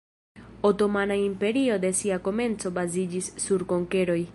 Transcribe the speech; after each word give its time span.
Otomana 0.69 1.15
Imperio 1.29 1.77
de 1.85 1.93
sia 2.01 2.19
komenco 2.29 2.73
baziĝis 2.79 3.33
sur 3.47 3.71
konkeroj. 3.75 4.23